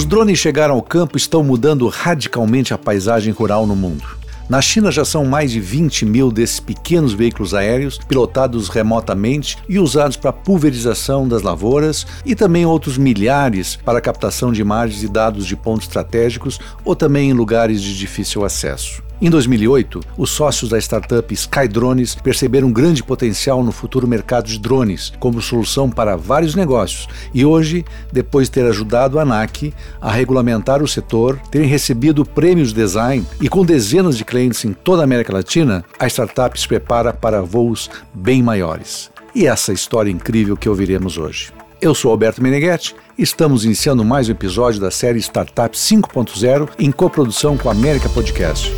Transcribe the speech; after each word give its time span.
Os 0.00 0.06
drones 0.06 0.38
chegaram 0.38 0.76
ao 0.76 0.82
campo 0.82 1.14
e 1.14 1.20
estão 1.20 1.44
mudando 1.44 1.86
radicalmente 1.86 2.72
a 2.72 2.78
paisagem 2.78 3.34
rural 3.34 3.66
no 3.66 3.76
mundo. 3.76 4.02
Na 4.48 4.62
China 4.62 4.90
já 4.90 5.04
são 5.04 5.26
mais 5.26 5.52
de 5.52 5.60
20 5.60 6.06
mil 6.06 6.32
desses 6.32 6.58
pequenos 6.58 7.12
veículos 7.12 7.52
aéreos 7.52 7.98
pilotados 8.08 8.70
remotamente 8.70 9.58
e 9.68 9.78
usados 9.78 10.16
para 10.16 10.32
pulverização 10.32 11.28
das 11.28 11.42
lavouras 11.42 12.06
e 12.24 12.34
também 12.34 12.64
outros 12.64 12.96
milhares 12.96 13.76
para 13.76 14.00
captação 14.00 14.50
de 14.50 14.62
imagens 14.62 15.02
e 15.02 15.06
dados 15.06 15.46
de 15.46 15.54
pontos 15.54 15.86
estratégicos 15.86 16.58
ou 16.82 16.96
também 16.96 17.28
em 17.28 17.34
lugares 17.34 17.82
de 17.82 17.94
difícil 17.94 18.42
acesso. 18.42 19.02
Em 19.22 19.28
2008, 19.28 20.00
os 20.16 20.30
sócios 20.30 20.70
da 20.70 20.78
startup 20.78 21.34
Skydrones 21.34 22.14
perceberam 22.14 22.68
um 22.68 22.72
grande 22.72 23.02
potencial 23.02 23.62
no 23.62 23.70
futuro 23.70 24.08
mercado 24.08 24.46
de 24.46 24.58
drones 24.58 25.12
como 25.20 25.42
solução 25.42 25.90
para 25.90 26.16
vários 26.16 26.54
negócios 26.54 27.06
e 27.34 27.44
hoje, 27.44 27.84
depois 28.10 28.48
de 28.48 28.52
ter 28.52 28.64
ajudado 28.64 29.18
a 29.18 29.22
ANAC 29.22 29.74
a 30.00 30.10
regulamentar 30.10 30.82
o 30.82 30.88
setor, 30.88 31.38
terem 31.50 31.68
recebido 31.68 32.24
prêmios 32.24 32.70
de 32.70 32.76
design 32.76 33.26
e 33.42 33.46
com 33.46 33.62
dezenas 33.62 34.16
de 34.16 34.24
clientes 34.24 34.64
em 34.64 34.72
toda 34.72 35.02
a 35.02 35.04
América 35.04 35.34
Latina, 35.34 35.84
a 35.98 36.06
startup 36.06 36.58
se 36.58 36.66
prepara 36.66 37.12
para 37.12 37.42
voos 37.42 37.90
bem 38.14 38.42
maiores. 38.42 39.10
E 39.34 39.46
essa 39.46 39.70
história 39.70 40.10
incrível 40.10 40.56
que 40.56 40.68
ouviremos 40.68 41.18
hoje. 41.18 41.52
Eu 41.78 41.94
sou 41.94 42.10
Alberto 42.10 42.42
Meneghetti 42.42 42.96
e 43.18 43.22
estamos 43.22 43.66
iniciando 43.66 44.02
mais 44.02 44.30
um 44.30 44.32
episódio 44.32 44.80
da 44.80 44.90
série 44.90 45.18
Startup 45.18 45.76
5.0 45.76 46.70
em 46.78 46.90
coprodução 46.90 47.58
com 47.58 47.68
a 47.68 47.72
América 47.72 48.08
Podcast. 48.08 48.72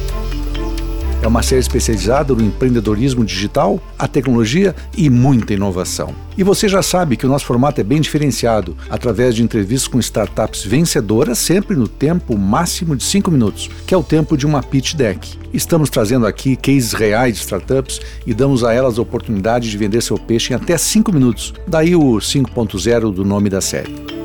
É 1.23 1.28
uma 1.28 1.41
série 1.41 1.61
especializada 1.61 2.34
no 2.34 2.42
empreendedorismo 2.42 3.25
digital, 3.25 3.81
a 3.97 4.09
tecnologia 4.09 4.75
e 4.97 5.09
muita 5.09 5.55
inovação. 5.55 6.12
E 6.37 6.42
você 6.42 6.69
já 6.69 6.83
sabe 6.83 7.17
que 7.17 7.25
o 7.25 7.29
nosso 7.29 7.47
formato 7.47 7.81
é 7.81 7.84
bem 7.84 8.01
diferenciado, 8.01 8.77
através 8.91 9.37
de 9.37 9.42
entrevistas 9.45 9.87
com 9.87 10.01
startups 10.01 10.64
vencedoras, 10.64 11.39
sempre 11.39 11.77
no 11.77 11.87
tempo 11.87 12.37
máximo 12.37 12.97
de 12.97 13.05
5 13.05 13.31
minutos, 13.31 13.70
que 13.87 13.95
é 13.95 13.97
o 13.97 14.03
tempo 14.03 14.37
de 14.37 14.45
uma 14.45 14.64
pitch 14.64 14.95
deck. 14.95 15.39
Estamos 15.55 15.91
trazendo 15.91 16.27
aqui 16.27 16.56
cases 16.56 16.92
reais 16.92 17.36
de 17.36 17.41
startups 17.42 18.01
e 18.27 18.34
damos 18.34 18.64
a 18.64 18.73
elas 18.73 18.98
a 18.98 19.03
oportunidade 19.03 19.70
de 19.70 19.79
vender 19.79 20.03
seu 20.03 20.19
peixe 20.19 20.53
em 20.53 20.57
até 20.57 20.77
5 20.77 21.12
minutos. 21.12 21.55
Daí 21.69 21.95
o 21.95 22.14
5.0 22.17 23.12
do 23.12 23.25
nome 23.25 23.48
da 23.48 23.61
série. 23.61 24.22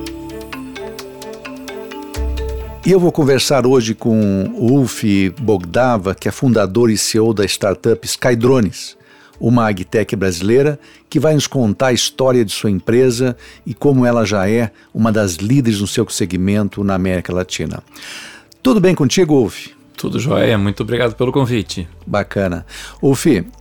E 2.87 2.91
eu 2.93 3.01
vou 3.01 3.11
conversar 3.11 3.67
hoje 3.67 3.93
com 3.93 4.49
Ulf 4.55 5.03
Bogdava, 5.41 6.15
que 6.15 6.29
é 6.29 6.31
fundador 6.31 6.89
e 6.89 6.97
CEO 6.97 7.33
da 7.33 7.43
startup 7.43 8.07
Skydrones, 8.07 8.95
uma 9.41 9.67
agtech 9.67 10.15
brasileira 10.15 10.79
que 11.09 11.19
vai 11.19 11.33
nos 11.33 11.47
contar 11.47 11.87
a 11.87 11.93
história 11.93 12.45
de 12.45 12.51
sua 12.53 12.71
empresa 12.71 13.35
e 13.65 13.73
como 13.73 14.05
ela 14.05 14.23
já 14.23 14.49
é 14.49 14.71
uma 14.93 15.11
das 15.11 15.33
líderes 15.33 15.81
no 15.81 15.85
seu 15.85 16.07
segmento 16.07 16.81
na 16.81 16.93
América 16.93 17.33
Latina. 17.33 17.83
Tudo 18.63 18.79
bem 18.79 18.95
contigo, 18.95 19.33
Ulf? 19.33 19.76
Tudo 19.97 20.19
jóia, 20.19 20.59
muito 20.59 20.83
obrigado 20.83 21.15
pelo 21.15 21.31
convite. 21.31 21.89
Bacana. 22.05 22.63
Ô 23.01 23.13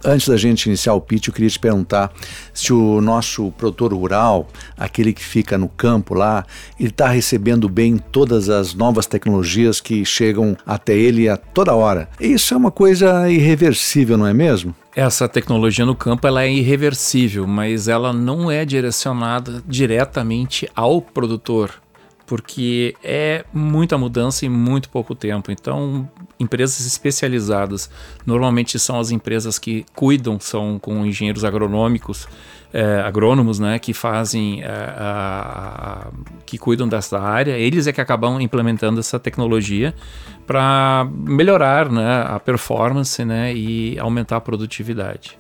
antes 0.05 0.29
da 0.29 0.37
gente 0.37 0.67
iniciar 0.67 0.93
o 0.93 1.01
pitch, 1.01 1.29
eu 1.29 1.33
queria 1.33 1.49
te 1.49 1.59
perguntar 1.59 2.13
se 2.53 2.75
o 2.75 3.01
nosso 3.01 3.51
produtor 3.53 3.95
rural, 3.95 4.47
aquele 4.77 5.15
que 5.15 5.25
fica 5.25 5.57
no 5.57 5.67
campo 5.67 6.13
lá, 6.13 6.45
ele 6.79 6.91
está 6.91 7.09
recebendo 7.09 7.71
bem 7.71 7.97
todas 7.97 8.51
as 8.51 8.75
novas 8.75 9.07
tecnologias 9.07 9.81
que 9.81 10.05
chegam 10.05 10.55
até 10.67 10.95
ele 10.95 11.27
a 11.27 11.39
toda 11.39 11.75
hora. 11.75 12.07
Isso 12.21 12.53
é 12.53 12.57
uma 12.59 12.71
coisa 12.71 13.31
irreversível, 13.31 14.19
não 14.19 14.27
é 14.27 14.35
mesmo? 14.35 14.75
Essa 14.95 15.27
tecnologia 15.27 15.87
no 15.87 15.95
campo 15.95 16.27
ela 16.27 16.43
é 16.43 16.53
irreversível, 16.53 17.47
mas 17.47 17.89
ela 17.89 18.13
não 18.13 18.51
é 18.51 18.65
direcionada 18.65 19.63
diretamente 19.67 20.69
ao 20.75 21.01
produtor 21.01 21.83
porque 22.27 22.95
é 23.03 23.45
muita 23.53 23.97
mudança 23.97 24.45
em 24.45 24.49
muito 24.49 24.89
pouco 24.91 25.15
tempo. 25.15 25.53
Então, 25.53 26.09
empresas 26.39 26.85
especializadas 26.85 27.89
normalmente 28.27 28.79
são 28.79 28.99
as 28.99 29.11
empresas 29.11 29.59
que 29.59 29.87
cuidam, 29.95 30.39
são 30.41 30.79
com 30.79 31.07
engenheiros 31.07 31.45
agronômicos, 31.45 32.29
é, 32.73 33.01
agrônomos, 33.01 33.59
né, 33.61 33.79
que 33.79 33.95
fazem, 33.95 34.63
é, 34.63 34.67
a, 34.67 36.09
a, 36.09 36.11
que 36.45 36.59
cuidam 36.59 36.89
dessa 36.89 37.19
área. 37.19 37.57
Eles 37.57 37.87
é 37.87 37.93
que 37.93 38.01
acabam 38.01 38.41
implementando 38.41 38.99
essa 38.99 39.19
tecnologia 39.19 39.95
para 40.47 41.09
melhorar, 41.13 41.91
né, 41.91 42.25
a 42.27 42.41
performance, 42.41 43.25
né, 43.25 43.55
e 43.55 43.99
aumentar 43.99 44.37
a 44.37 44.41
produtividade 44.41 45.39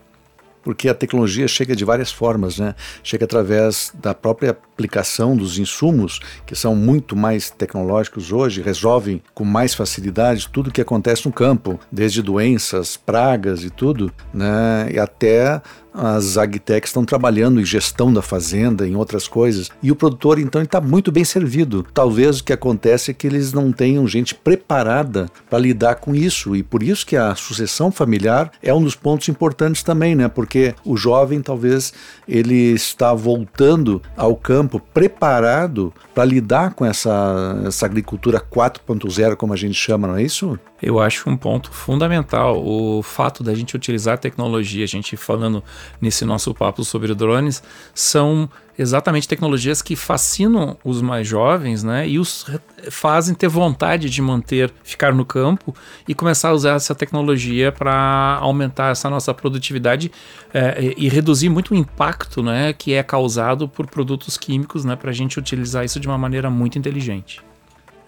porque 0.62 0.88
a 0.88 0.94
tecnologia 0.94 1.46
chega 1.46 1.76
de 1.76 1.84
várias 1.84 2.10
formas, 2.10 2.58
né? 2.58 2.74
Chega 3.00 3.24
através 3.24 3.92
da 3.94 4.12
própria 4.12 4.58
aplicação 4.76 5.34
dos 5.34 5.58
insumos, 5.58 6.20
que 6.44 6.54
são 6.54 6.76
muito 6.76 7.16
mais 7.16 7.48
tecnológicos 7.48 8.30
hoje, 8.30 8.60
resolvem 8.60 9.22
com 9.34 9.44
mais 9.44 9.74
facilidade 9.74 10.50
tudo 10.52 10.70
que 10.70 10.82
acontece 10.82 11.24
no 11.24 11.32
campo, 11.32 11.80
desde 11.90 12.20
doenças, 12.20 12.96
pragas 12.96 13.64
e 13.64 13.70
tudo, 13.70 14.12
né? 14.34 14.88
E 14.92 14.98
até 14.98 15.62
as 15.96 16.36
agtechs 16.36 16.90
estão 16.90 17.06
trabalhando 17.06 17.58
em 17.58 17.64
gestão 17.64 18.12
da 18.12 18.20
fazenda, 18.20 18.86
em 18.86 18.94
outras 18.94 19.26
coisas, 19.26 19.70
e 19.82 19.90
o 19.90 19.96
produtor 19.96 20.38
então 20.38 20.60
está 20.60 20.78
muito 20.78 21.10
bem 21.10 21.24
servido. 21.24 21.86
Talvez 21.94 22.38
o 22.38 22.44
que 22.44 22.52
acontece 22.52 23.10
é 23.10 23.14
que 23.14 23.26
eles 23.26 23.54
não 23.54 23.72
tenham 23.72 24.06
gente 24.06 24.34
preparada 24.34 25.30
para 25.48 25.58
lidar 25.58 25.94
com 25.94 26.14
isso, 26.14 26.54
e 26.54 26.62
por 26.62 26.82
isso 26.82 27.06
que 27.06 27.16
a 27.16 27.34
sucessão 27.34 27.90
familiar 27.90 28.52
é 28.62 28.74
um 28.74 28.82
dos 28.82 28.94
pontos 28.94 29.28
importantes 29.30 29.82
também, 29.82 30.14
né? 30.14 30.28
Porque 30.28 30.74
o 30.84 30.98
jovem 30.98 31.40
talvez 31.40 31.94
ele 32.28 32.72
está 32.72 33.14
voltando 33.14 34.02
ao 34.16 34.36
campo 34.36 34.65
preparado 34.68 35.92
para 36.14 36.24
lidar 36.24 36.74
com 36.74 36.84
essa, 36.84 37.62
essa 37.66 37.86
agricultura 37.86 38.40
4.0, 38.40 39.36
como 39.36 39.52
a 39.52 39.56
gente 39.56 39.74
chama, 39.74 40.08
não 40.08 40.16
é 40.16 40.22
isso? 40.22 40.58
Eu 40.82 41.00
acho 41.00 41.28
um 41.30 41.36
ponto 41.36 41.70
fundamental 41.70 42.62
o 42.64 43.02
fato 43.02 43.42
da 43.42 43.54
gente 43.54 43.76
utilizar 43.76 44.18
tecnologia, 44.18 44.84
a 44.84 44.88
gente 44.88 45.16
falando 45.16 45.62
nesse 46.00 46.24
nosso 46.24 46.54
papo 46.54 46.84
sobre 46.84 47.14
drones, 47.14 47.62
são 47.94 48.48
exatamente 48.78 49.26
tecnologias 49.26 49.80
que 49.80 49.96
fascinam 49.96 50.76
os 50.84 51.00
mais 51.00 51.26
jovens, 51.26 51.82
né? 51.82 52.08
E 52.08 52.18
os 52.18 52.46
fazem 52.90 53.34
ter 53.34 53.48
vontade 53.48 54.10
de 54.10 54.20
manter, 54.20 54.72
ficar 54.84 55.14
no 55.14 55.24
campo 55.24 55.74
e 56.06 56.14
começar 56.14 56.50
a 56.50 56.52
usar 56.52 56.74
essa 56.74 56.94
tecnologia 56.94 57.72
para 57.72 58.38
aumentar 58.40 58.92
essa 58.92 59.08
nossa 59.08 59.32
produtividade 59.32 60.12
é, 60.52 60.94
e 60.96 61.08
reduzir 61.08 61.48
muito 61.48 61.72
o 61.72 61.74
impacto, 61.74 62.42
né? 62.42 62.72
Que 62.72 62.94
é 62.94 63.02
causado 63.02 63.68
por 63.68 63.86
produtos 63.86 64.36
químicos, 64.36 64.84
né? 64.84 64.96
Para 64.96 65.10
a 65.10 65.14
gente 65.14 65.38
utilizar 65.38 65.84
isso 65.84 65.98
de 65.98 66.06
uma 66.06 66.18
maneira 66.18 66.50
muito 66.50 66.78
inteligente. 66.78 67.42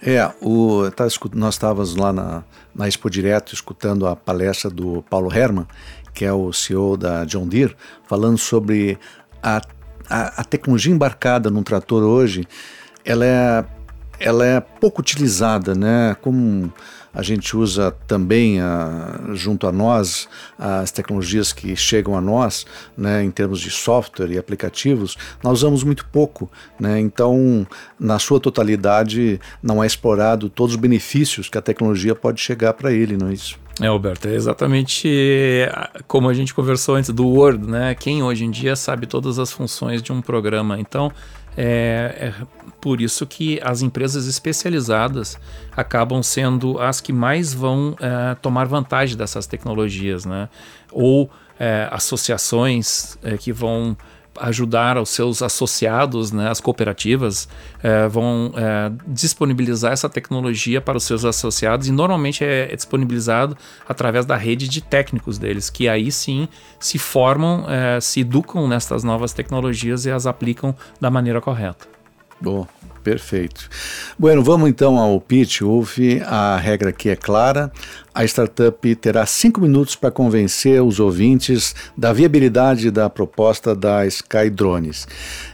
É, 0.01 0.31
o, 0.41 0.89
tá, 0.95 1.09
nós 1.35 1.55
estávamos 1.55 1.97
lá 1.97 2.13
na, 2.13 2.45
na 2.73 2.87
Expo 2.87 3.11
Direto 3.11 3.53
escutando 3.53 4.07
a 4.07 4.15
palestra 4.15 4.71
do 4.71 5.03
Paulo 5.11 5.33
Herman, 5.33 5.67
que 6.15 6.25
é 6.25 6.33
o 6.33 6.53
CEO 6.53 6.97
da 6.97 7.25
John 7.25 7.49
Deere, 7.49 7.75
falando 8.07 8.39
sobre 8.39 8.97
a, 9.43 9.61
a, 10.09 10.41
a 10.41 10.45
tecnologia 10.45 10.93
embarcada 10.93 11.51
num 11.51 11.63
trator 11.63 12.03
hoje, 12.03 12.47
ela 13.05 13.25
é, 13.25 13.65
ela 14.21 14.47
é 14.47 14.61
pouco 14.61 15.01
utilizada, 15.01 15.75
né? 15.75 16.17
Como 16.21 16.73
a 17.13 17.23
gente 17.23 17.57
usa 17.57 17.91
também 18.07 18.61
a, 18.61 19.21
junto 19.33 19.67
a 19.67 19.73
nós 19.73 20.29
as 20.59 20.91
tecnologias 20.91 21.53
que 21.53 21.75
chegam 21.75 22.17
a 22.17 22.21
nós, 22.21 22.67
né, 22.97 23.25
em 23.25 23.31
termos 23.31 23.61
de 23.61 23.71
software 23.71 24.31
e 24.31 24.39
aplicativos, 24.39 25.17
nós 25.43 25.59
usamos 25.59 25.83
muito 25.83 26.07
pouco, 26.07 26.51
né? 26.79 27.01
Então, 27.01 27.67
na 27.99 28.19
sua 28.19 28.39
totalidade, 28.39 29.41
não 29.63 29.83
é 29.83 29.87
explorado 29.87 30.49
todos 30.49 30.75
os 30.75 30.81
benefícios 30.81 31.49
que 31.49 31.59
a 31.59 31.63
tecnologia 31.63 32.15
pode 32.15 32.41
chegar 32.41 32.75
para 32.75 32.93
ele, 32.93 33.17
não 33.17 33.29
é 33.29 33.33
isso? 33.33 33.59
É, 33.81 33.87
Alberto, 33.87 34.27
é 34.27 34.35
exatamente 34.35 35.69
como 36.09 36.29
a 36.29 36.35
gente 36.35 36.53
conversou 36.53 36.97
antes 36.97 37.11
do 37.11 37.27
Word, 37.29 37.65
né? 37.69 37.95
Quem 37.95 38.23
hoje 38.23 38.45
em 38.45 38.51
dia 38.51 38.75
sabe 38.75 39.07
todas 39.07 39.39
as 39.39 39.53
funções 39.53 40.03
de 40.03 40.13
um 40.13 40.21
programa. 40.21 40.81
Então, 40.81 41.13
é, 41.57 42.33
é, 42.33 42.47
por 42.81 43.01
isso 43.01 43.27
que 43.27 43.61
as 43.63 43.83
empresas 43.83 44.27
especializadas 44.27 45.39
acabam 45.77 46.23
sendo 46.23 46.81
as 46.81 47.01
que 47.01 47.13
mais 47.13 47.53
vão 47.53 47.97
é, 48.01 48.35
tomar 48.37 48.67
vantagem 48.67 49.17
dessas 49.17 49.47
tecnologias, 49.47 50.25
né? 50.25 50.49
Ou 50.91 51.31
é, 51.59 51.89
associações 51.91 53.19
que 53.41 53.53
vão 53.53 53.97
ajudar 54.41 54.99
os 54.99 55.11
seus 55.11 55.43
associados, 55.43 56.33
né, 56.33 56.49
as 56.49 56.61
cooperativas, 56.61 57.49
é, 57.83 58.07
vão 58.09 58.53
é, 58.57 58.91
disponibilizar 59.07 59.93
essa 59.93 60.09
tecnologia 60.09 60.81
para 60.81 60.97
os 60.97 61.05
seus 61.05 61.25
associados 61.25 61.89
e 61.89 61.93
normalmente 61.93 62.45
é, 62.45 62.73
é, 62.73 62.77
disponibilizado 62.77 63.57
através 63.89 64.27
da 64.27 64.37
rede 64.37 64.69
de 64.69 64.81
técnicos 64.81 65.39
deles, 65.39 65.71
que 65.71 65.89
aí 65.89 66.11
sim 66.11 66.49
se 66.81 66.99
formam, 66.99 67.67
é, 67.69 68.01
se 68.01 68.21
educam 68.21 68.67
nessas 68.67 69.05
novas 69.05 69.33
tecnologias 69.33 70.07
e 70.07 70.11
as 70.11 70.27
aplicam 70.27 70.75
da 71.01 71.11
maneira 71.11 71.41
correta. 71.41 71.87
Bom, 72.41 72.67
Perfeito. 73.09 73.71
Bueno, 74.19 74.43
vamos 74.43 74.69
então 74.69 74.99
ao 74.99 75.19
pitch, 75.19 75.63
Wolf. 75.63 75.99
A 76.27 76.59
regra 76.59 76.91
aqui 76.91 77.09
é 77.09 77.17
clara. 77.17 77.73
A 78.15 78.25
startup 78.25 78.95
terá 78.97 79.25
cinco 79.27 79.61
minutos 79.61 79.95
para 79.95 80.11
convencer 80.11 80.83
os 80.83 80.99
ouvintes 80.99 81.75
da 81.97 82.13
viabilidade 82.13 82.91
da 82.91 83.09
proposta 83.09 83.75
da 83.75 84.07
Sky 84.07 84.51
Drones. 84.51 85.07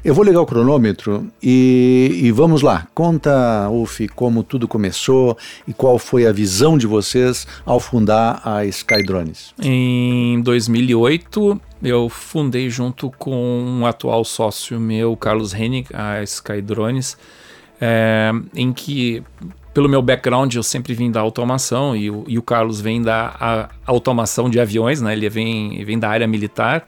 Eu 0.04 0.14
vou 0.14 0.24
ligar 0.24 0.40
o 0.40 0.46
cronômetro 0.46 1.26
e, 1.42 2.20
e 2.22 2.32
vamos 2.32 2.62
lá. 2.62 2.86
Conta, 2.94 3.68
Wolf, 3.68 4.00
como 4.14 4.42
tudo 4.42 4.66
começou 4.68 5.36
e 5.66 5.72
qual 5.72 5.98
foi 5.98 6.26
a 6.26 6.32
visão 6.32 6.78
de 6.78 6.86
vocês 6.86 7.46
ao 7.64 7.80
fundar 7.80 8.40
a 8.44 8.64
Sky 8.64 9.02
Drones. 9.02 9.54
Em 9.60 10.40
2008, 10.42 11.60
eu 11.82 12.08
fundei 12.08 12.70
junto 12.70 13.10
com 13.18 13.34
um 13.34 13.86
atual 13.86 14.24
sócio 14.24 14.80
meu, 14.80 15.16
Carlos 15.16 15.52
Hennig, 15.52 15.88
a 15.92 16.22
Sky 16.22 16.62
Drones 16.62 17.16
é, 17.80 18.30
em 18.54 18.72
que, 18.72 19.22
pelo 19.75 19.88
meu 19.88 20.00
background, 20.00 20.55
eu 20.55 20.62
sempre 20.62 20.94
vim 20.94 21.11
da 21.11 21.21
automação 21.21 21.97
e 21.97 22.09
o, 22.09 22.25
e 22.29 22.38
o 22.38 22.43
Carlos 22.43 22.81
vem 22.81 23.03
da 23.03 23.69
automação 23.85 24.49
de 24.49 24.61
aviões, 24.61 25.03
né? 25.03 25.12
ele 25.12 25.29
vem, 25.29 25.85
vem 25.85 25.99
da 25.99 26.09
área 26.09 26.26
militar. 26.29 26.87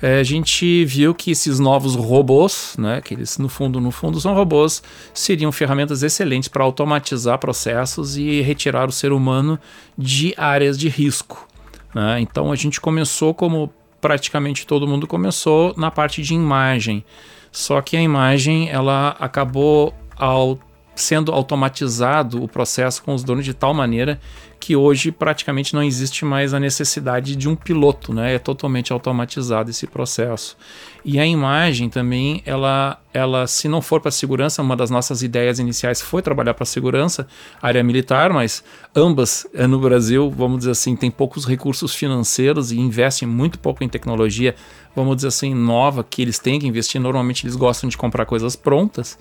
É, 0.00 0.18
a 0.18 0.24
gente 0.24 0.84
viu 0.84 1.14
que 1.14 1.30
esses 1.30 1.60
novos 1.60 1.94
robôs, 1.94 2.74
né, 2.76 3.00
que 3.00 3.14
eles 3.14 3.38
no 3.38 3.48
fundo, 3.48 3.80
no 3.80 3.92
fundo 3.92 4.20
são 4.20 4.34
robôs, 4.34 4.82
seriam 5.14 5.52
ferramentas 5.52 6.02
excelentes 6.02 6.48
para 6.48 6.64
automatizar 6.64 7.38
processos 7.38 8.16
e 8.16 8.40
retirar 8.40 8.88
o 8.88 8.92
ser 8.92 9.12
humano 9.12 9.56
de 9.96 10.34
áreas 10.36 10.76
de 10.76 10.88
risco. 10.88 11.46
Né? 11.94 12.18
Então 12.20 12.50
a 12.50 12.56
gente 12.56 12.80
começou 12.80 13.32
como 13.32 13.72
praticamente 14.00 14.66
todo 14.66 14.88
mundo 14.88 15.06
começou 15.06 15.72
na 15.76 15.88
parte 15.88 16.20
de 16.20 16.34
imagem. 16.34 17.04
Só 17.52 17.80
que 17.80 17.96
a 17.96 18.02
imagem 18.02 18.70
ela 18.70 19.14
acabou 19.20 19.94
ao, 20.16 20.58
sendo 20.94 21.32
automatizado 21.32 22.42
o 22.42 22.48
processo 22.48 23.02
com 23.02 23.14
os 23.14 23.24
donos 23.24 23.44
de 23.44 23.54
tal 23.54 23.72
maneira 23.72 24.20
que 24.62 24.76
hoje 24.76 25.10
praticamente 25.10 25.74
não 25.74 25.82
existe 25.82 26.24
mais 26.24 26.54
a 26.54 26.60
necessidade 26.60 27.34
de 27.34 27.48
um 27.48 27.56
piloto, 27.56 28.14
né? 28.14 28.36
É 28.36 28.38
totalmente 28.38 28.92
automatizado 28.92 29.70
esse 29.70 29.88
processo. 29.88 30.56
E 31.04 31.18
a 31.18 31.26
imagem 31.26 31.88
também, 31.88 32.40
ela, 32.46 33.00
ela 33.12 33.48
se 33.48 33.66
não 33.66 33.82
for 33.82 34.00
para 34.00 34.12
segurança, 34.12 34.62
uma 34.62 34.76
das 34.76 34.88
nossas 34.88 35.20
ideias 35.20 35.58
iniciais 35.58 36.00
foi 36.00 36.22
trabalhar 36.22 36.54
para 36.54 36.64
segurança, 36.64 37.26
área 37.60 37.82
militar, 37.82 38.32
mas 38.32 38.62
ambas 38.94 39.48
eh, 39.52 39.66
no 39.66 39.80
Brasil, 39.80 40.30
vamos 40.30 40.58
dizer 40.58 40.70
assim, 40.70 40.94
tem 40.94 41.10
poucos 41.10 41.44
recursos 41.44 41.92
financeiros 41.92 42.70
e 42.70 42.78
investem 42.78 43.26
muito 43.26 43.58
pouco 43.58 43.82
em 43.82 43.88
tecnologia, 43.88 44.54
vamos 44.94 45.16
dizer 45.16 45.28
assim, 45.28 45.52
nova 45.52 46.04
que 46.08 46.22
eles 46.22 46.38
têm 46.38 46.60
que 46.60 46.68
investir. 46.68 47.00
Normalmente 47.00 47.44
eles 47.44 47.56
gostam 47.56 47.88
de 47.88 47.96
comprar 47.96 48.26
coisas 48.26 48.54
prontas 48.54 49.18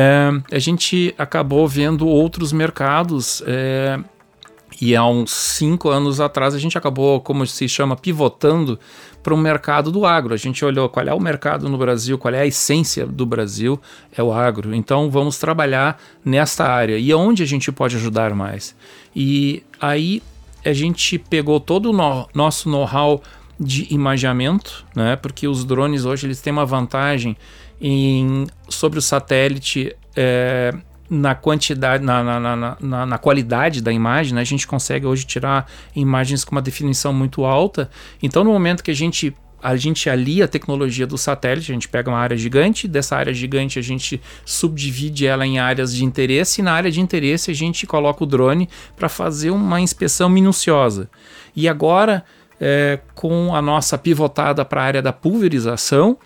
é, 0.00 0.30
a 0.54 0.58
gente 0.60 1.12
acabou 1.18 1.66
vendo 1.66 2.06
outros 2.06 2.52
mercados. 2.52 3.42
É, 3.44 3.98
e 4.80 4.94
há 4.94 5.04
uns 5.04 5.32
cinco 5.32 5.88
anos 5.88 6.20
atrás 6.20 6.54
a 6.54 6.58
gente 6.58 6.78
acabou, 6.78 7.20
como 7.20 7.44
se 7.44 7.68
chama, 7.68 7.96
pivotando 7.96 8.78
para 9.24 9.34
o 9.34 9.36
mercado 9.36 9.90
do 9.90 10.06
agro. 10.06 10.32
A 10.32 10.36
gente 10.36 10.64
olhou 10.64 10.88
qual 10.88 11.04
é 11.04 11.12
o 11.12 11.18
mercado 11.18 11.68
no 11.68 11.76
Brasil, 11.76 12.16
qual 12.16 12.32
é 12.32 12.42
a 12.42 12.46
essência 12.46 13.04
do 13.04 13.26
Brasil, 13.26 13.80
é 14.16 14.22
o 14.22 14.32
agro. 14.32 14.72
Então 14.72 15.10
vamos 15.10 15.36
trabalhar 15.36 16.00
nesta 16.24 16.64
área 16.64 16.96
e 16.96 17.10
aonde 17.10 17.42
a 17.42 17.46
gente 17.46 17.72
pode 17.72 17.96
ajudar 17.96 18.32
mais. 18.34 18.76
E 19.16 19.64
aí 19.80 20.22
a 20.64 20.72
gente 20.72 21.18
pegou 21.18 21.58
todo 21.58 21.90
o 21.90 21.92
no 21.92 22.28
nosso 22.32 22.70
know-how 22.70 23.20
de 23.58 23.92
imageamento, 23.92 24.86
né? 24.94 25.16
Porque 25.16 25.48
os 25.48 25.64
drones 25.64 26.04
hoje 26.04 26.28
eles 26.28 26.40
têm 26.40 26.52
uma 26.52 26.64
vantagem 26.64 27.36
em, 27.80 28.46
sobre 28.68 28.98
o 28.98 29.02
satélite 29.02 29.94
é, 30.16 30.74
na 31.08 31.34
quantidade, 31.34 32.04
na, 32.04 32.22
na, 32.22 32.76
na, 32.80 33.06
na, 33.06 33.18
qualidade 33.18 33.80
da 33.80 33.92
imagem, 33.92 34.34
né? 34.34 34.40
a 34.40 34.44
gente 34.44 34.66
consegue 34.66 35.06
hoje 35.06 35.24
tirar 35.24 35.70
imagens 35.96 36.44
com 36.44 36.52
uma 36.52 36.62
definição 36.62 37.12
muito 37.12 37.44
alta. 37.44 37.90
Então, 38.22 38.44
no 38.44 38.50
momento 38.50 38.82
que 38.82 38.90
a 38.90 38.94
gente 38.94 39.34
a 39.60 39.74
gente 39.76 40.08
alia 40.08 40.44
a 40.44 40.48
tecnologia 40.48 41.06
do 41.06 41.18
satélite, 41.18 41.72
a 41.72 41.74
gente 41.74 41.88
pega 41.88 42.08
uma 42.08 42.18
área 42.18 42.36
gigante, 42.36 42.86
dessa 42.86 43.16
área 43.16 43.34
gigante 43.34 43.78
a 43.78 43.82
gente 43.82 44.20
subdivide 44.44 45.26
ela 45.26 45.44
em 45.44 45.58
áreas 45.58 45.92
de 45.92 46.04
interesse, 46.04 46.60
e 46.60 46.64
na 46.64 46.72
área 46.72 46.90
de 46.90 47.00
interesse 47.00 47.50
a 47.50 47.54
gente 47.54 47.84
coloca 47.86 48.22
o 48.22 48.26
drone 48.26 48.68
para 48.96 49.08
fazer 49.08 49.50
uma 49.50 49.80
inspeção 49.80 50.28
minuciosa. 50.28 51.10
E 51.56 51.68
agora, 51.68 52.24
é, 52.60 53.00
com 53.14 53.54
a 53.54 53.60
nossa 53.60 53.98
pivotada 53.98 54.64
para 54.64 54.80
a 54.80 54.84
área 54.84 55.02
da 55.02 55.12
pulverização, 55.12 56.16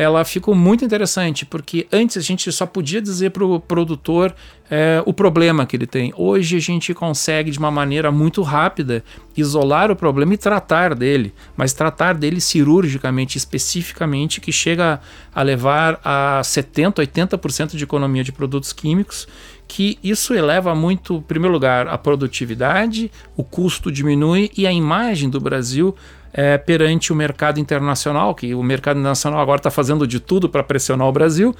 ela 0.00 0.24
ficou 0.24 0.54
muito 0.54 0.82
interessante, 0.82 1.44
porque 1.44 1.86
antes 1.92 2.16
a 2.16 2.22
gente 2.22 2.50
só 2.50 2.64
podia 2.64 3.02
dizer 3.02 3.32
para 3.32 3.44
o 3.44 3.60
produtor 3.60 4.34
é, 4.70 5.02
o 5.04 5.12
problema 5.12 5.66
que 5.66 5.76
ele 5.76 5.86
tem. 5.86 6.10
Hoje 6.16 6.56
a 6.56 6.58
gente 6.58 6.94
consegue, 6.94 7.50
de 7.50 7.58
uma 7.58 7.70
maneira 7.70 8.10
muito 8.10 8.40
rápida, 8.40 9.04
isolar 9.36 9.90
o 9.90 9.96
problema 9.96 10.32
e 10.32 10.38
tratar 10.38 10.94
dele, 10.94 11.34
mas 11.54 11.74
tratar 11.74 12.14
dele 12.14 12.40
cirurgicamente, 12.40 13.36
especificamente, 13.36 14.40
que 14.40 14.50
chega 14.50 15.02
a 15.34 15.42
levar 15.42 16.00
a 16.02 16.40
70%, 16.42 16.94
80% 16.94 17.76
de 17.76 17.84
economia 17.84 18.24
de 18.24 18.32
produtos 18.32 18.72
químicos, 18.72 19.28
que 19.68 19.98
isso 20.02 20.32
eleva 20.32 20.74
muito, 20.74 21.16
em 21.16 21.20
primeiro 21.20 21.52
lugar, 21.52 21.86
a 21.86 21.98
produtividade, 21.98 23.12
o 23.36 23.44
custo 23.44 23.92
diminui 23.92 24.50
e 24.56 24.66
a 24.66 24.72
imagem 24.72 25.28
do 25.28 25.38
Brasil 25.38 25.94
é, 26.32 26.58
perante 26.58 27.12
o 27.12 27.16
mercado 27.16 27.58
internacional, 27.58 28.34
que 28.34 28.54
o 28.54 28.62
mercado 28.62 28.98
internacional 28.98 29.40
agora 29.40 29.58
está 29.58 29.70
fazendo 29.70 30.06
de 30.06 30.20
tudo 30.20 30.48
para 30.48 30.62
pressionar 30.62 31.06
o 31.06 31.12
Brasil, 31.12 31.54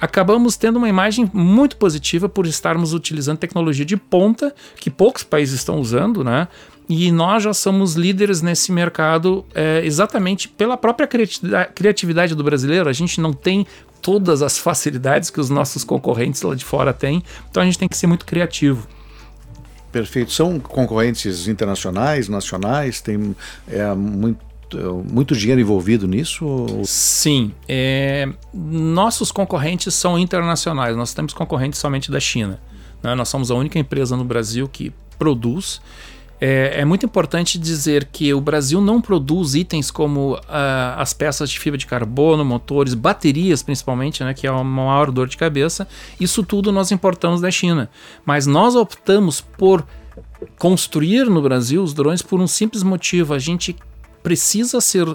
acabamos 0.00 0.56
tendo 0.56 0.76
uma 0.76 0.88
imagem 0.88 1.30
muito 1.32 1.76
positiva 1.76 2.28
por 2.28 2.46
estarmos 2.46 2.92
utilizando 2.92 3.38
tecnologia 3.38 3.84
de 3.84 3.96
ponta, 3.96 4.54
que 4.76 4.90
poucos 4.90 5.22
países 5.22 5.56
estão 5.56 5.78
usando, 5.78 6.22
né? 6.22 6.48
E 6.88 7.12
nós 7.12 7.42
já 7.42 7.52
somos 7.52 7.94
líderes 7.94 8.40
nesse 8.40 8.72
mercado 8.72 9.44
é, 9.54 9.82
exatamente 9.84 10.48
pela 10.48 10.74
própria 10.74 11.06
criatividade 11.74 12.34
do 12.34 12.42
brasileiro. 12.42 12.88
A 12.88 12.94
gente 12.94 13.20
não 13.20 13.32
tem 13.32 13.66
todas 14.00 14.40
as 14.40 14.56
facilidades 14.56 15.28
que 15.28 15.38
os 15.38 15.50
nossos 15.50 15.84
concorrentes 15.84 16.40
lá 16.40 16.54
de 16.54 16.64
fora 16.64 16.94
têm, 16.94 17.22
então 17.50 17.62
a 17.62 17.66
gente 17.66 17.78
tem 17.78 17.88
que 17.88 17.96
ser 17.96 18.06
muito 18.06 18.24
criativo. 18.24 18.88
Perfeito. 19.98 20.32
São 20.32 20.60
concorrentes 20.60 21.48
internacionais, 21.48 22.28
nacionais? 22.28 23.00
Tem 23.00 23.34
é, 23.68 23.94
muito 23.94 24.48
muito 25.10 25.34
dinheiro 25.34 25.62
envolvido 25.62 26.06
nisso? 26.06 26.66
Sim. 26.84 27.52
É, 27.66 28.28
nossos 28.52 29.32
concorrentes 29.32 29.94
são 29.94 30.18
internacionais. 30.18 30.94
Nós 30.94 31.14
temos 31.14 31.32
concorrentes 31.32 31.78
somente 31.78 32.10
da 32.10 32.20
China. 32.20 32.60
Né? 33.02 33.14
Nós 33.14 33.30
somos 33.30 33.50
a 33.50 33.54
única 33.54 33.78
empresa 33.78 34.14
no 34.14 34.24
Brasil 34.24 34.68
que 34.68 34.92
produz 35.18 35.80
é, 36.40 36.80
é, 36.80 36.84
muito 36.84 37.04
importante 37.04 37.58
dizer 37.58 38.04
que 38.06 38.32
o 38.32 38.40
Brasil 38.40 38.80
não 38.80 39.00
produz 39.00 39.54
itens 39.54 39.90
como 39.90 40.34
uh, 40.34 40.40
as 40.96 41.12
peças 41.12 41.50
de 41.50 41.58
fibra 41.58 41.76
de 41.76 41.86
carbono, 41.86 42.44
motores, 42.44 42.94
baterias 42.94 43.62
principalmente, 43.62 44.22
né, 44.22 44.32
que 44.32 44.46
é 44.46 44.50
uma 44.50 44.62
maior 44.62 45.10
dor 45.10 45.28
de 45.28 45.36
cabeça. 45.36 45.88
Isso 46.20 46.44
tudo 46.44 46.70
nós 46.70 46.92
importamos 46.92 47.40
da 47.40 47.50
China. 47.50 47.90
Mas 48.24 48.46
nós 48.46 48.76
optamos 48.76 49.40
por 49.40 49.84
construir 50.58 51.28
no 51.28 51.42
Brasil 51.42 51.82
os 51.82 51.92
drones 51.92 52.22
por 52.22 52.40
um 52.40 52.46
simples 52.46 52.82
motivo: 52.82 53.34
a 53.34 53.38
gente 53.38 53.74
precisa 54.22 54.80
ser 54.80 55.06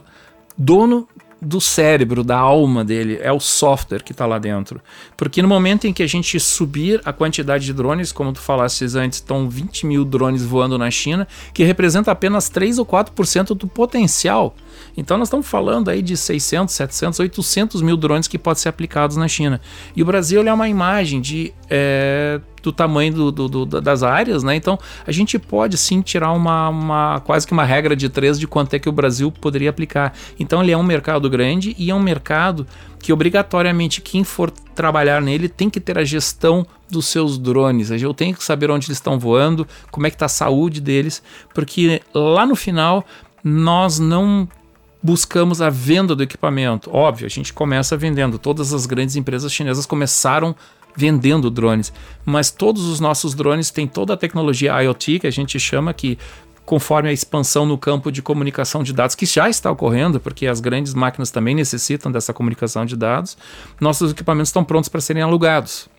dono 0.57 1.07
do 1.43 1.59
cérebro, 1.59 2.23
da 2.23 2.37
alma 2.37 2.83
dele, 2.83 3.19
é 3.21 3.31
o 3.31 3.39
software 3.39 4.03
que 4.03 4.11
está 4.11 4.25
lá 4.25 4.39
dentro. 4.39 4.81
Porque 5.17 5.41
no 5.41 5.47
momento 5.47 5.85
em 5.85 5.93
que 5.93 6.03
a 6.03 6.07
gente 6.07 6.39
subir 6.39 7.01
a 7.05 7.11
quantidade 7.11 7.65
de 7.65 7.73
drones, 7.73 8.11
como 8.11 8.31
tu 8.33 8.39
falaste 8.39 8.83
antes, 8.97 9.19
estão 9.19 9.49
20 9.49 9.85
mil 9.85 10.05
drones 10.05 10.43
voando 10.43 10.77
na 10.77 10.89
China, 10.89 11.27
que 11.53 11.63
representa 11.63 12.11
apenas 12.11 12.49
3 12.49 12.79
ou 12.79 12.85
4% 12.85 13.55
do 13.55 13.67
potencial. 13.67 14.55
Então 14.95 15.17
nós 15.17 15.27
estamos 15.27 15.47
falando 15.47 15.89
aí 15.89 16.01
de 16.01 16.15
600, 16.15 16.73
700, 16.73 17.19
800 17.19 17.81
mil 17.81 17.97
drones 17.97 18.27
que 18.27 18.39
podem 18.39 18.61
ser 18.61 18.69
aplicados 18.69 19.17
na 19.17 19.27
China. 19.27 19.59
E 19.95 20.01
o 20.01 20.05
Brasil 20.05 20.41
é 20.41 20.53
uma 20.53 20.69
imagem 20.69 21.21
de 21.21 21.53
é, 21.69 22.39
do 22.63 22.71
tamanho 22.71 23.13
do, 23.13 23.31
do, 23.31 23.47
do, 23.49 23.81
das 23.81 24.01
áreas, 24.01 24.41
né? 24.41 24.55
Então 24.55 24.79
a 25.05 25.11
gente 25.11 25.37
pode 25.37 25.77
sim 25.77 26.01
tirar 26.01 26.31
uma, 26.31 26.69
uma, 26.69 27.19
quase 27.19 27.45
que 27.45 27.51
uma 27.51 27.65
regra 27.65 27.95
de 27.95 28.07
três 28.09 28.39
de 28.39 28.47
quanto 28.47 28.73
é 28.73 28.79
que 28.79 28.87
o 28.87 28.91
Brasil 28.91 29.31
poderia 29.31 29.69
aplicar. 29.69 30.13
Então 30.39 30.63
ele 30.63 30.71
é 30.71 30.77
um 30.77 30.83
mercado 30.83 31.29
grande 31.29 31.75
e 31.77 31.91
é 31.91 31.95
um 31.95 32.01
mercado 32.01 32.65
que 32.99 33.11
obrigatoriamente 33.11 33.99
quem 33.99 34.23
for 34.23 34.49
trabalhar 34.49 35.21
nele 35.21 35.49
tem 35.49 35.69
que 35.69 35.79
ter 35.79 35.99
a 35.99 36.05
gestão 36.05 36.65
dos 36.89 37.05
seus 37.05 37.37
drones. 37.37 37.91
Eu 37.91 38.13
tenho 38.13 38.33
que 38.33 38.43
saber 38.43 38.71
onde 38.71 38.87
eles 38.87 38.97
estão 38.97 39.19
voando, 39.19 39.67
como 39.91 40.07
é 40.07 40.09
que 40.09 40.15
está 40.15 40.25
a 40.25 40.29
saúde 40.29 40.79
deles, 40.79 41.21
porque 41.53 42.01
lá 42.13 42.45
no 42.45 42.55
final 42.55 43.03
nós 43.43 43.99
não 43.99 44.47
buscamos 45.03 45.61
a 45.61 45.69
venda 45.69 46.15
do 46.15 46.23
equipamento. 46.23 46.89
Óbvio, 46.95 47.25
a 47.25 47.29
gente 47.29 47.51
começa 47.51 47.97
vendendo. 47.97 48.39
Todas 48.39 48.73
as 48.73 48.85
grandes 48.85 49.17
empresas 49.17 49.51
chinesas 49.51 49.85
começaram 49.85 50.55
vendendo 50.95 51.49
drones, 51.49 51.91
mas 52.25 52.51
todos 52.51 52.85
os 52.85 52.99
nossos 52.99 53.33
drones 53.33 53.71
têm 53.71 53.87
toda 53.87 54.13
a 54.13 54.17
tecnologia 54.17 54.81
IoT 54.81 55.19
que 55.19 55.27
a 55.27 55.31
gente 55.31 55.59
chama 55.59 55.93
que 55.93 56.17
conforme 56.65 57.09
a 57.09 57.13
expansão 57.13 57.65
no 57.65 57.77
campo 57.77 58.11
de 58.11 58.21
comunicação 58.21 58.83
de 58.83 58.93
dados, 58.93 59.15
que 59.15 59.25
já 59.25 59.49
está 59.49 59.69
ocorrendo, 59.69 60.19
porque 60.19 60.47
as 60.47 60.59
grandes 60.59 60.93
máquinas 60.93 61.29
também 61.29 61.53
necessitam 61.53 62.11
dessa 62.11 62.33
comunicação 62.33 62.85
de 62.85 62.95
dados, 62.95 63.37
nossos 63.79 64.11
equipamentos 64.11 64.49
estão 64.49 64.63
prontos 64.63 64.89
para 64.89 65.01
serem 65.01 65.21
alugados. 65.21 65.89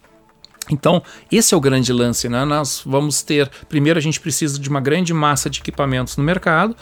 Então, 0.71 1.03
esse 1.31 1.53
é 1.53 1.57
o 1.57 1.61
grande 1.61 1.93
lance, 1.93 2.27
né? 2.27 2.43
Nós 2.47 2.83
vamos 2.87 3.23
ter. 3.23 3.51
Primeiro, 3.69 3.99
a 3.99 4.03
gente 4.03 4.19
precisa 4.19 4.59
de 4.59 4.67
uma 4.67 4.81
grande 4.81 5.13
massa 5.13 5.51
de 5.51 5.61
equipamentos 5.61 6.17
no 6.17 6.25
mercado. 6.25 6.75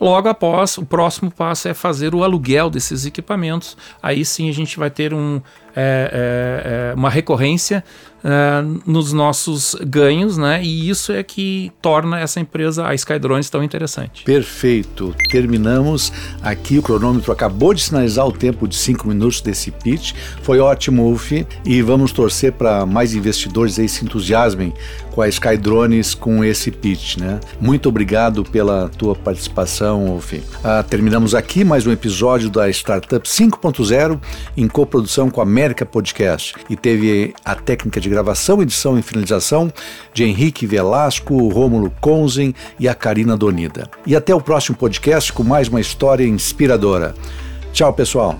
Logo 0.00 0.28
após, 0.28 0.78
o 0.78 0.84
próximo 0.84 1.30
passo 1.30 1.66
é 1.66 1.74
fazer 1.74 2.14
o 2.14 2.22
aluguel 2.22 2.70
desses 2.70 3.06
equipamentos. 3.06 3.76
Aí 4.02 4.24
sim 4.24 4.48
a 4.48 4.52
gente 4.52 4.78
vai 4.78 4.90
ter 4.90 5.12
um, 5.12 5.40
é, 5.76 6.10
é, 6.12 6.90
é 6.92 6.94
uma 6.94 7.10
recorrência 7.10 7.84
uh, 8.24 8.80
nos 8.86 9.12
nossos 9.12 9.76
ganhos, 9.86 10.38
né? 10.38 10.62
E 10.62 10.88
isso 10.88 11.12
é 11.12 11.22
que 11.22 11.70
torna 11.82 12.18
essa 12.18 12.40
empresa, 12.40 12.86
a 12.86 12.94
Skydrones, 12.94 13.50
tão 13.50 13.62
interessante. 13.62 14.24
Perfeito. 14.24 15.14
Terminamos 15.30 16.12
aqui. 16.42 16.78
O 16.78 16.82
cronômetro 16.82 17.30
acabou 17.30 17.74
de 17.74 17.82
sinalizar 17.82 18.26
o 18.26 18.32
tempo 18.32 18.66
de 18.66 18.76
cinco 18.76 19.06
minutos 19.06 19.40
desse 19.40 19.70
pitch. 19.70 20.14
Foi 20.42 20.58
ótimo, 20.58 21.12
Uf. 21.12 21.46
E 21.64 21.82
vamos 21.82 22.12
torcer 22.12 22.52
para 22.52 22.86
mais 22.86 23.14
investidores 23.14 23.78
aí 23.78 23.88
se 23.88 24.04
entusiasmem 24.04 24.72
com 25.10 25.22
a 25.22 25.28
Skydrones 25.28 26.14
com 26.14 26.42
esse 26.42 26.70
pitch, 26.70 27.18
né? 27.18 27.38
Muito 27.60 27.88
obrigado 27.88 28.42
pela 28.42 28.88
tua 28.88 29.14
participação, 29.14 30.16
Uf. 30.16 30.36
Uh, 30.36 30.82
terminamos 30.88 31.34
aqui 31.34 31.64
mais 31.64 31.86
um 31.86 31.92
episódio 31.92 32.50
da 32.50 32.68
Startup 32.70 33.26
5.0 33.28 34.20
em 34.56 34.66
coprodução 34.66 35.30
com 35.30 35.40
a 35.40 35.44
América 35.64 35.86
Podcast 35.86 36.54
e 36.68 36.76
teve 36.76 37.32
a 37.42 37.54
técnica 37.54 37.98
de 37.98 38.10
gravação, 38.10 38.60
edição 38.60 38.98
e 38.98 39.02
finalização 39.02 39.72
de 40.12 40.22
Henrique 40.22 40.66
Velasco, 40.66 41.48
Rômulo 41.48 41.90
Conzen 42.02 42.54
e 42.78 42.86
a 42.86 42.94
Karina 42.94 43.34
Donida. 43.34 43.90
E 44.06 44.14
até 44.14 44.34
o 44.34 44.42
próximo 44.42 44.76
podcast 44.76 45.32
com 45.32 45.42
mais 45.42 45.68
uma 45.68 45.80
história 45.80 46.26
inspiradora. 46.26 47.14
Tchau, 47.72 47.94
pessoal. 47.94 48.38